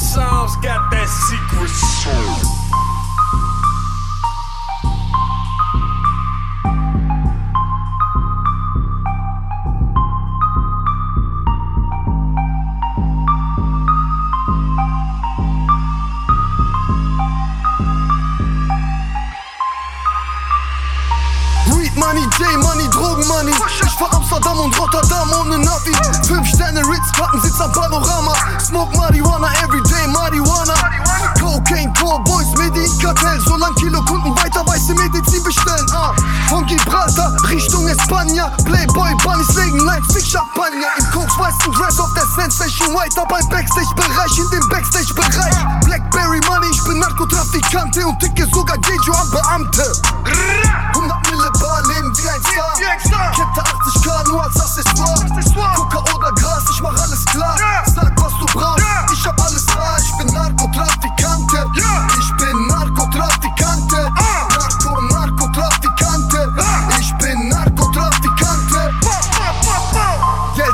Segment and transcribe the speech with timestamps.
[0.00, 2.79] Psalms got that secret soul.
[22.00, 23.52] Money, J-Money, Drogen-Money.
[23.84, 25.92] Ich fahr Amsterdam und Rotterdam ohne Navi.
[26.26, 28.32] Fünf Sterne Ritz, Plattensitz am Panorama.
[28.58, 30.74] Smoke Marihuana, everyday Marihuana.
[31.38, 33.38] Cocaine, Core Boys, Medin-Kartell.
[33.44, 35.86] Solange Kilo Kunden weiter weiße Medizin bestellen.
[35.92, 36.14] Ah.
[36.48, 38.50] Von Gibraltar Richtung Espanja.
[38.64, 40.88] Playboy, Bunnies legen Lines, Fick Champagner.
[40.98, 43.20] Im Koks weißen Dress auf der Sensation White.
[43.20, 45.84] Ab ein Backstage-Bereich, in dem Backstage-Bereich.
[45.84, 50.19] Blackberry Money, ich bin Narkotrafikante und ticke sogar Gejo an Beamte.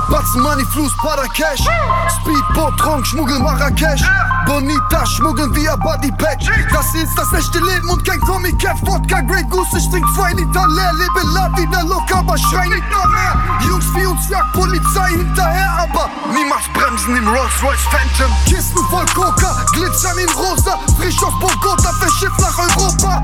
[0.09, 1.65] Batzen, Money, Fluss, Para Cash.
[2.21, 4.03] Speedboat, Trunk, Schmuggel, Marrakesch.
[4.47, 6.47] Bonita, schmuggeln via Body Patch.
[6.73, 8.79] Das ist das echte Leben und kein Tommy Cat.
[8.84, 10.93] Vodka, Grey Goose, ich trink zwei Liter leer.
[10.95, 13.34] Lebe la wieder locker, aber schrei nicht noch mehr.
[13.69, 18.33] Jungs wie uns jagt Polizei hinterher, aber niemals bremsen im Rolls Royce Phantom.
[18.47, 20.79] Kisten voll Coca, glitzern in rosa.
[20.97, 23.23] Frisch aus Bogota, verschifft nach Europa.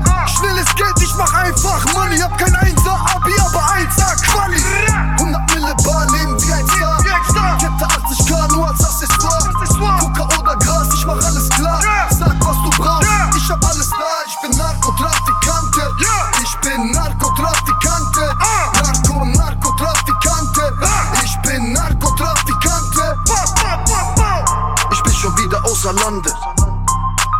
[25.83, 26.31] Außer Lande.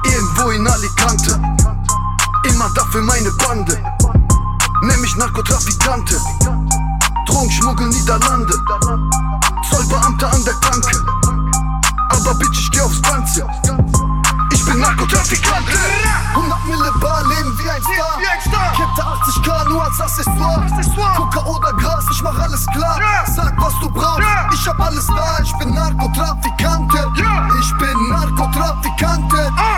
[0.05, 1.39] Irgendwo in Alicante.
[2.45, 3.81] Immer dafür meine Bande.
[4.81, 6.19] Nenn mich Narkotrafikante.
[7.27, 8.53] Drogenschmuggel Niederlande.
[9.69, 11.05] Zollbeamter an der Tanke.
[12.09, 13.47] Aber bitch, ich geh aufs Ganze.
[14.51, 15.71] Ich bin Narkotrafikante.
[16.33, 18.73] 100 Mille Bar, leben wie ein Star.
[18.73, 20.65] Kette 80k nur als Accessoire.
[21.15, 22.99] Coca oder Gras, ich mach alles klar.
[23.33, 25.39] Sag, was du brauchst, ich hab alles da.
[25.41, 27.07] Ich bin Narkotrafikante.
[27.15, 27.32] Ich
[28.63, 29.37] bin Narkotrafikante.
[29.37, 29.72] Narko, Narkotrafikante.